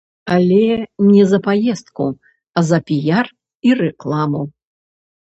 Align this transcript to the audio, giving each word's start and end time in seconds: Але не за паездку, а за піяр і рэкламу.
Але 0.35 0.63
не 1.09 1.25
за 1.33 1.39
паездку, 1.47 2.07
а 2.61 2.63
за 2.69 2.79
піяр 2.87 3.27
і 3.69 3.75
рэкламу. 3.83 4.41